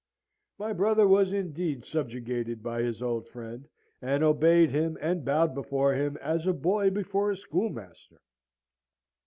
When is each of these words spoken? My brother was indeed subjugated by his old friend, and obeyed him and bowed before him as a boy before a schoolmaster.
My 0.57 0.73
brother 0.73 1.07
was 1.07 1.31
indeed 1.31 1.85
subjugated 1.85 2.63
by 2.63 2.81
his 2.81 3.03
old 3.03 3.27
friend, 3.27 3.67
and 4.01 4.23
obeyed 4.23 4.71
him 4.71 4.97
and 4.99 5.23
bowed 5.23 5.53
before 5.53 5.93
him 5.93 6.17
as 6.23 6.47
a 6.47 6.53
boy 6.53 6.89
before 6.89 7.29
a 7.29 7.35
schoolmaster. 7.37 8.19